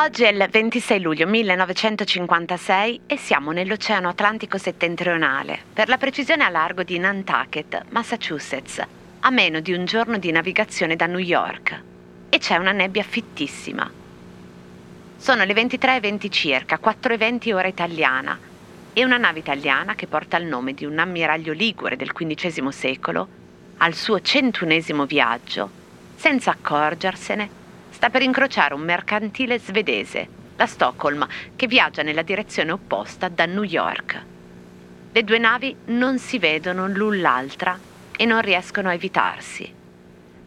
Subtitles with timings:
[0.00, 6.48] Oggi è il 26 luglio 1956 e siamo nell'Oceano Atlantico settentrionale, per la precisione a
[6.48, 8.80] largo di Nantucket, Massachusetts,
[9.20, 11.82] a meno di un giorno di navigazione da New York.
[12.28, 13.90] E c'è una nebbia fittissima.
[15.16, 18.38] Sono le 23.20 circa, 4.20 ora italiana,
[18.92, 23.28] e una nave italiana che porta il nome di un ammiraglio ligure del XV secolo,
[23.78, 25.70] al suo centunesimo viaggio,
[26.18, 27.48] senza accorgersene,
[27.90, 30.26] sta per incrociare un mercantile svedese,
[30.56, 34.24] la Stockholm, che viaggia nella direzione opposta da New York.
[35.12, 37.78] Le due navi non si vedono l'un l'altra
[38.16, 39.72] e non riescono a evitarsi.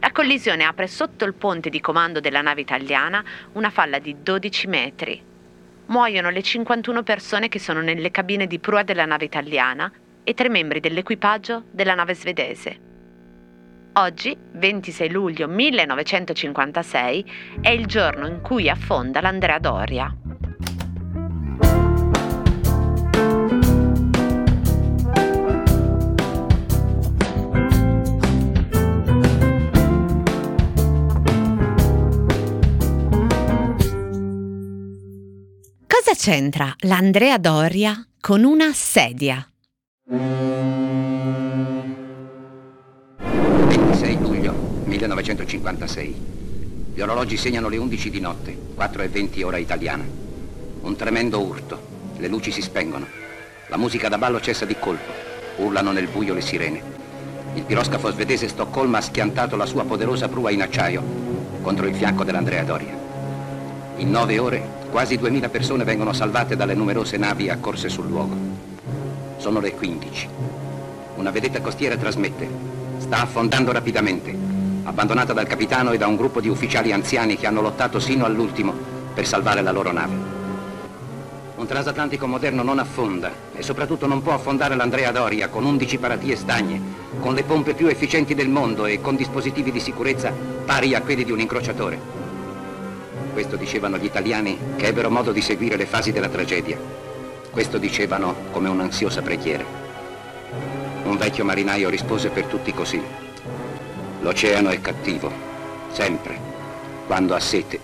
[0.00, 4.66] La collisione apre sotto il ponte di comando della nave italiana una falla di 12
[4.66, 5.22] metri.
[5.86, 9.90] Muoiono le 51 persone che sono nelle cabine di prua della nave italiana
[10.24, 12.89] e tre membri dell'equipaggio della nave svedese.
[13.94, 17.24] Oggi, 26 luglio 1956,
[17.60, 20.14] è il giorno in cui affonda l'Andrea Doria.
[35.86, 39.44] Cosa c'entra l'Andrea Doria con una sedia?
[44.90, 46.14] 1956.
[46.92, 50.04] Gli orologi segnano le 11 di notte, 4 e 20 ora italiana.
[50.82, 51.80] Un tremendo urto.
[52.16, 53.06] Le luci si spengono.
[53.68, 55.12] La musica da ballo cessa di colpo.
[55.58, 56.82] Urlano nel buio le sirene.
[57.54, 61.02] Il piroscafo svedese Stoccolma ha schiantato la sua poderosa prua in acciaio
[61.62, 62.98] contro il fianco dell'Andrea Doria.
[63.98, 68.34] In nove ore, quasi 2000 persone vengono salvate dalle numerose navi accorse sul luogo.
[69.36, 70.28] Sono le 15.
[71.16, 72.48] Una vedetta costiera trasmette.
[72.98, 74.49] Sta affondando rapidamente
[74.90, 78.74] abbandonata dal capitano e da un gruppo di ufficiali anziani che hanno lottato sino all'ultimo
[79.14, 80.38] per salvare la loro nave.
[81.54, 86.34] Un transatlantico moderno non affonda e soprattutto non può affondare l'Andrea Doria con 11 paratie
[86.34, 86.80] stagne,
[87.20, 90.32] con le pompe più efficienti del mondo e con dispositivi di sicurezza
[90.64, 92.00] pari a quelli di un incrociatore.
[93.32, 96.78] Questo dicevano gli italiani che ebbero modo di seguire le fasi della tragedia.
[97.50, 99.64] Questo dicevano come un'ansiosa preghiera.
[101.04, 103.28] Un vecchio marinaio rispose per tutti così.
[104.22, 105.32] L'oceano è cattivo,
[105.92, 106.38] sempre.
[107.06, 107.80] Quando ha sete,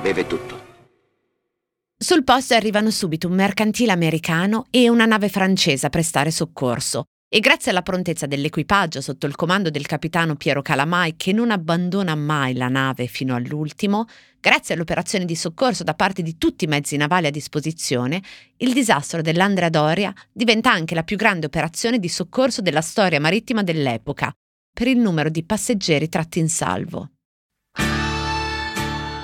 [0.00, 0.66] beve tutto.
[1.94, 7.04] Sul posto arrivano subito un mercantile americano e una nave francese a prestare soccorso.
[7.28, 12.14] E grazie alla prontezza dell'equipaggio sotto il comando del capitano Piero Calamai, che non abbandona
[12.14, 14.06] mai la nave fino all'ultimo,
[14.40, 18.22] grazie all'operazione di soccorso da parte di tutti i mezzi navali a disposizione,
[18.56, 23.62] il disastro dell'Andrea Doria diventa anche la più grande operazione di soccorso della storia marittima
[23.62, 24.32] dell'epoca,
[24.78, 27.10] per il numero di passeggeri tratti in salvo.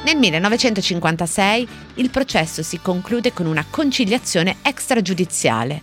[0.03, 5.83] Nel 1956 il processo si conclude con una conciliazione extragiudiziale.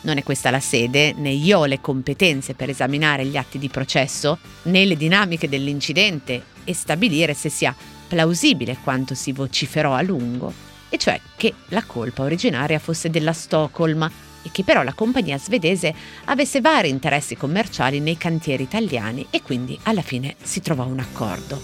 [0.00, 3.68] Non è questa la sede, né io ho le competenze per esaminare gli atti di
[3.68, 7.76] processo, né le dinamiche dell'incidente e stabilire se sia
[8.08, 10.50] plausibile quanto si vociferò a lungo,
[10.88, 14.10] e cioè che la colpa originaria fosse della Stoccolma
[14.44, 15.94] e che però la compagnia svedese
[16.24, 21.60] avesse vari interessi commerciali nei cantieri italiani e quindi alla fine si trovò un accordo.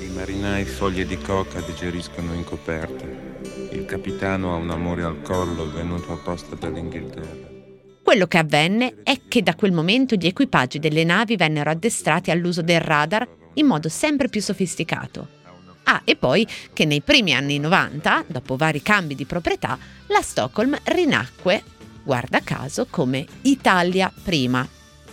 [0.00, 3.36] I marinai foglie di coca digeriscono in coperte.
[3.72, 7.56] Il capitano ha un amore al collo venuto apposta dall'Inghilterra.
[8.02, 12.62] Quello che avvenne è che da quel momento gli equipaggi delle navi vennero addestrati all'uso
[12.62, 15.36] del radar in modo sempre più sofisticato.
[15.84, 20.76] Ah, e poi che nei primi anni 90, dopo vari cambi di proprietà, la Stockholm
[20.84, 21.62] rinacque
[22.08, 24.66] guarda caso, come Italia Prima.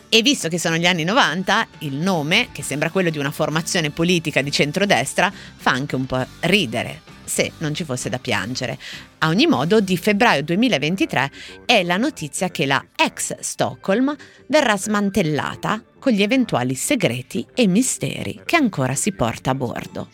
[0.07, 3.89] E visto che sono gli anni 90, il nome, che sembra quello di una formazione
[3.89, 8.79] politica di centrodestra, fa anche un po' ridere, se non ci fosse da piangere.
[9.17, 11.31] A ogni modo, di febbraio 2023
[11.65, 14.15] è la notizia che la ex Stockholm
[14.47, 20.07] verrà smantellata con gli eventuali segreti e misteri che ancora si porta a bordo.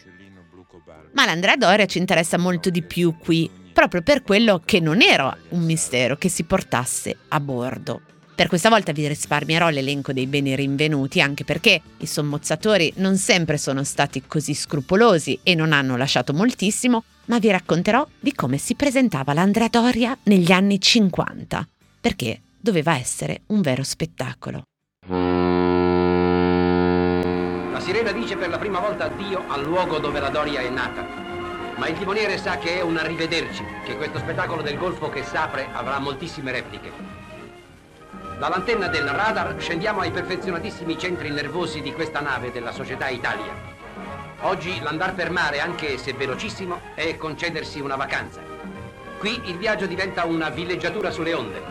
[1.13, 5.35] Ma l'Andrea Doria ci interessa molto di più qui proprio per quello che non era
[5.49, 8.01] un mistero che si portasse a bordo.
[8.41, 13.59] Per questa volta vi risparmierò l'elenco dei beni rinvenuti, anche perché i sommozzatori non sempre
[13.59, 18.73] sono stati così scrupolosi e non hanno lasciato moltissimo, ma vi racconterò di come si
[18.73, 21.67] presentava l'Andrea Doria negli anni 50,
[22.01, 24.63] perché doveva essere un vero spettacolo.
[27.71, 31.30] La sirena dice per la prima volta addio al luogo dove la Doria è nata
[31.81, 35.67] ma il timoniere sa che è un arrivederci, che questo spettacolo del golfo che s'apre
[35.73, 36.91] avrà moltissime repliche.
[38.37, 43.51] Dall'antenna del radar scendiamo ai perfezionatissimi centri nervosi di questa nave della società Italia.
[44.41, 48.41] Oggi l'andar per mare, anche se velocissimo, è concedersi una vacanza.
[49.17, 51.63] Qui il viaggio diventa una villeggiatura sulle onde.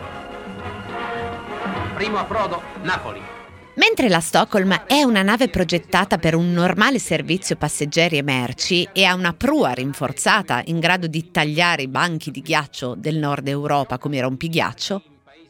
[1.93, 3.40] Primo approdo, Napoli.
[3.75, 9.05] Mentre la Stockholm è una nave progettata per un normale servizio passeggeri e merci e
[9.05, 13.97] ha una prua rinforzata in grado di tagliare i banchi di ghiaccio del nord Europa
[13.97, 15.03] come rompighiaccio,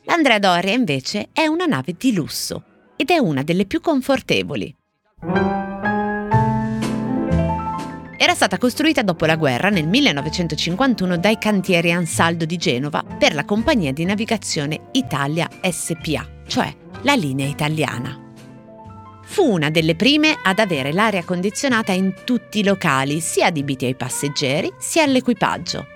[0.03, 2.63] l'Andrea Doria invece è una nave di lusso
[2.95, 4.75] ed è una delle più confortevoli.
[8.18, 13.45] Era stata costruita dopo la guerra nel 1951 dai cantieri Ansaldo di Genova per la
[13.45, 16.71] compagnia di navigazione Italia SPA, cioè
[17.03, 18.18] la linea italiana.
[19.24, 23.95] Fu una delle prime ad avere l'aria condizionata in tutti i locali, sia adibiti ai
[23.95, 25.88] passeggeri sia all'equipaggio.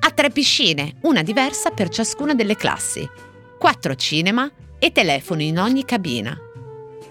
[0.00, 3.08] Ha tre piscine, una diversa per ciascuna delle classi,
[3.58, 6.38] quattro cinema e telefono in ogni cabina.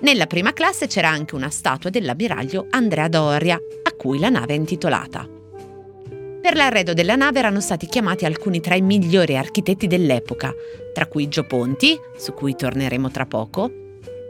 [0.02, 4.58] Nella prima classe c'era anche una statua dell'ammiraglio Andrea Doria, a cui la nave è
[4.58, 5.39] intitolata.
[6.42, 10.54] Per l'arredo della nave erano stati chiamati alcuni tra i migliori architetti dell'epoca,
[10.94, 13.70] tra cui Gio Ponti, su cui torneremo tra poco,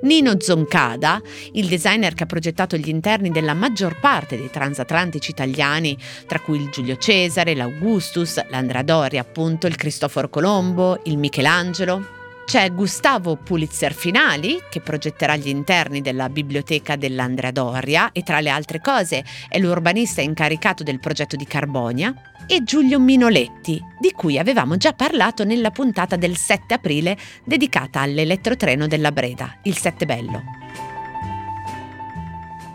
[0.01, 1.21] Nino Zoncada,
[1.53, 5.95] il designer che ha progettato gli interni della maggior parte dei transatlantici italiani,
[6.25, 12.17] tra cui il Giulio Cesare, l'Augustus, l'Andrea Doria, appunto, il Cristoforo Colombo, il Michelangelo,
[12.49, 18.49] c'è Gustavo Pulitzer Finali, che progetterà gli interni della biblioteca dell'Andrea Doria e tra le
[18.49, 22.11] altre cose è l'urbanista incaricato del progetto di Carbonia,
[22.47, 27.15] e Giulio Minoletti, di cui avevamo già parlato nella puntata del 7 aprile
[27.45, 30.41] dedicata all'elettrotreno della Breda, il Sette Bello.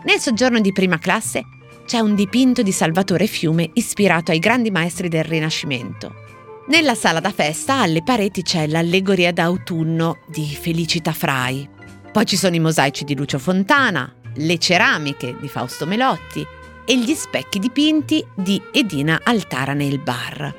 [0.05, 1.43] Nel soggiorno di prima classe
[1.85, 6.23] c'è un dipinto di Salvatore Fiume ispirato ai grandi maestri del Rinascimento
[6.67, 11.69] nella sala da festa alle pareti c'è l'allegoria d'autunno di Felicita Frai.
[12.11, 16.45] Poi ci sono i mosaici di Lucio Fontana, le ceramiche di Fausto Melotti
[16.85, 20.53] e gli specchi dipinti di Edina Altara nel bar.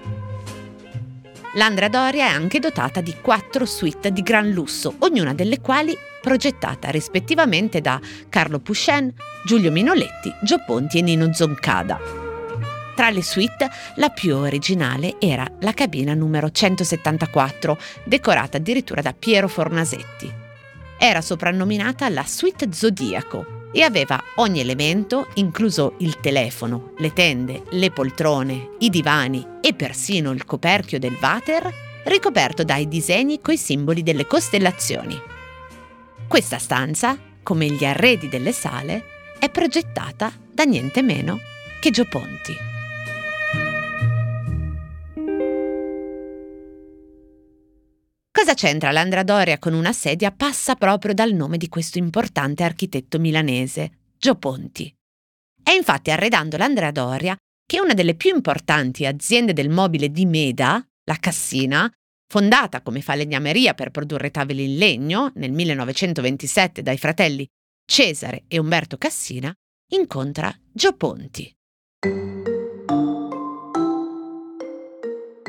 [1.55, 6.91] L'Andrea Doria è anche dotata di quattro suite di gran lusso, ognuna delle quali progettata
[6.91, 7.99] rispettivamente da
[8.29, 9.13] Carlo Puscen,
[9.45, 12.26] Giulio Minoletti, Gio Ponti e Nino Zoncada.
[12.97, 19.49] Tra le suite, la più originale era la cabina numero 174, decorata addirittura da Piero
[19.49, 20.33] Fornasetti.
[20.99, 27.91] Era soprannominata la suite Zodiaco e aveva ogni elemento, incluso il telefono, le tende, le
[27.91, 31.71] poltrone, i divani e persino il coperchio del water,
[32.05, 35.21] ricoperto dai disegni coi simboli delle costellazioni.
[36.27, 39.05] Questa stanza, come gli arredi delle sale,
[39.39, 41.41] è progettata da niente meno
[41.79, 42.07] che Gio
[48.47, 53.19] Cosa c'entra l'Andra Doria con una sedia passa proprio dal nome di questo importante architetto
[53.19, 54.89] milanese, Gio Ponti.
[55.61, 60.81] È infatti arredando l'Andrea Doria che una delle più importanti aziende del mobile di Meda,
[61.07, 61.91] la Cassina,
[62.33, 67.45] fondata come falegnameria per produrre tavoli in legno nel 1927 dai fratelli
[67.85, 69.53] Cesare e Umberto Cassina,
[69.91, 71.53] incontra Gio Ponti.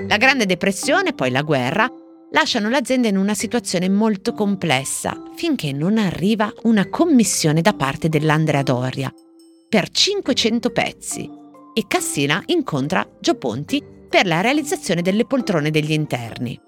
[0.07, 1.87] La Grande Depressione, poi la guerra,
[2.31, 8.63] lasciano l'azienda in una situazione molto complessa finché non arriva una commissione da parte dell'Andrea
[8.63, 9.13] Doria
[9.69, 11.29] per 500 pezzi
[11.73, 16.59] e Cassina incontra Gio Ponti per la realizzazione delle poltrone degli interni.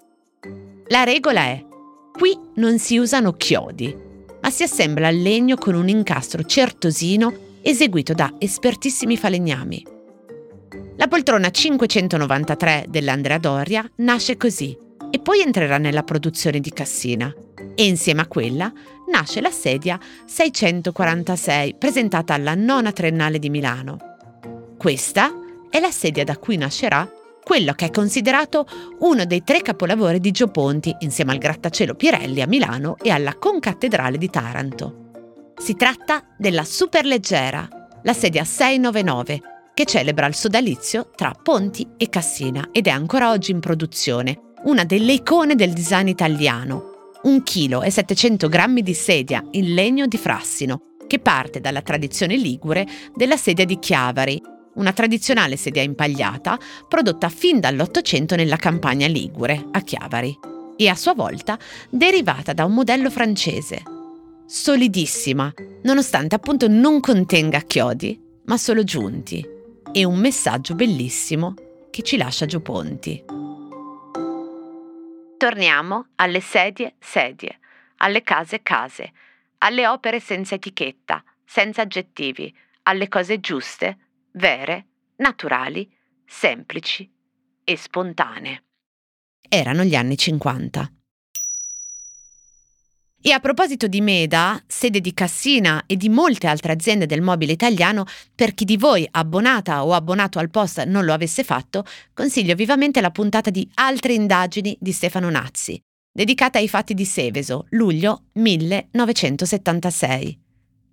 [0.87, 1.65] La regola è,
[2.11, 3.95] qui non si usano chiodi,
[4.41, 9.85] ma si assembla il legno con un incastro certosino eseguito da espertissimi falegnami.
[10.97, 14.77] La poltrona 593 dell'Andrea Doria nasce così,
[15.09, 17.33] e poi entrerà nella produzione di Cassina.
[17.75, 18.71] E insieme a quella
[19.11, 23.97] nasce la sedia 646 presentata alla nona triennale di Milano.
[24.77, 25.31] Questa
[25.69, 27.09] è la sedia da cui nascerà
[27.43, 28.67] quello che è considerato
[28.99, 33.35] uno dei tre capolavori di Gio Ponti insieme al grattacielo Pirelli a Milano e alla
[33.35, 35.07] concattedrale di Taranto.
[35.57, 37.67] Si tratta della superleggera,
[38.03, 39.41] la sedia 699,
[39.73, 44.83] che celebra il sodalizio tra Ponti e Cassina ed è ancora oggi in produzione una
[44.83, 47.13] delle icone del design italiano.
[47.23, 52.35] Un chilo e 700 grammi di sedia in legno di Frassino, che parte dalla tradizione
[52.35, 54.41] ligure della sedia di Chiavari,
[54.75, 60.37] una tradizionale sedia impagliata prodotta fin dall'Ottocento nella campagna ligure, a Chiavari,
[60.77, 61.57] e a sua volta
[61.89, 63.81] derivata da un modello francese.
[64.45, 69.45] Solidissima, nonostante appunto non contenga chiodi, ma solo giunti,
[69.91, 71.53] e un messaggio bellissimo
[71.89, 73.38] che ci lascia Gio Ponti.
[75.39, 77.59] Torniamo alle sedie sedie,
[77.99, 79.13] alle case case,
[79.59, 82.53] alle opere senza etichetta, senza aggettivi,
[82.83, 83.97] alle cose giuste,
[84.31, 85.89] vere, naturali,
[86.25, 87.09] semplici
[87.63, 88.63] e spontanee.
[89.47, 90.98] Erano gli anni 50.
[93.21, 97.51] E a proposito di Meda, sede di Cassina e di molte altre aziende del mobile
[97.51, 101.83] italiano, per chi di voi abbonata o abbonato al post non lo avesse fatto,
[102.13, 105.77] consiglio vivamente la puntata di Altre indagini di Stefano Nazzi,
[106.09, 110.39] dedicata ai fatti di Seveso, luglio 1976.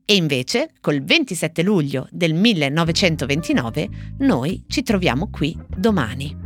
[0.04, 6.45] E invece, col 27 luglio del 1929, noi ci troviamo qui domani.